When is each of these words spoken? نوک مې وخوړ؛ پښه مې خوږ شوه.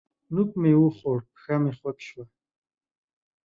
نوک 0.33 0.49
مې 0.61 0.71
وخوړ؛ 0.77 1.19
پښه 1.31 1.55
مې 1.61 1.71
خوږ 1.77 1.97
شوه. 2.07 2.23